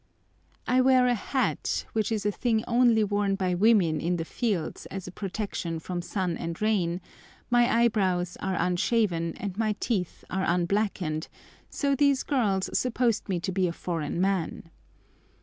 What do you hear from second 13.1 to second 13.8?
me to be a